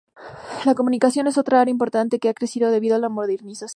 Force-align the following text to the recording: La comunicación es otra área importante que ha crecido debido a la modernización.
La 0.65 0.73
comunicación 0.73 1.27
es 1.27 1.37
otra 1.37 1.61
área 1.61 1.71
importante 1.71 2.17
que 2.17 2.27
ha 2.27 2.33
crecido 2.33 2.71
debido 2.71 2.95
a 2.95 2.97
la 2.97 3.09
modernización. 3.09 3.69